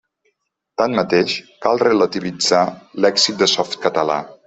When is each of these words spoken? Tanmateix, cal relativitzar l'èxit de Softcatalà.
Tanmateix, 0.81 1.35
cal 1.67 1.83
relativitzar 1.85 2.65
l'èxit 3.07 3.43
de 3.45 3.53
Softcatalà. 3.57 4.23